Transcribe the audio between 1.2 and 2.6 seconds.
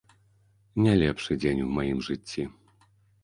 дзень у маім жыцці.